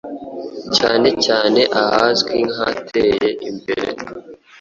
cyane 0.77 1.09
cyane 1.25 1.61
ahazwi 1.83 2.35
nk’ahateye 2.51 3.29
imbere 3.49 3.89